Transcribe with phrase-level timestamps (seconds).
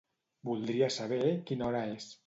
[0.49, 1.21] Voldria saber
[1.51, 2.13] quina hora és.